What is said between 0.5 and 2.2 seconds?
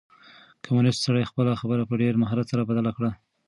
کمونيسټ سړي خپله خبره په ډېر